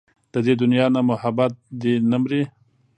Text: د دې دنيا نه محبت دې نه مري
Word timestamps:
د 0.33 0.35
دې 0.45 0.53
دنيا 0.61 0.85
نه 0.95 1.01
محبت 1.09 1.51
دې 1.81 1.93
نه 2.11 2.17
مري 2.21 2.41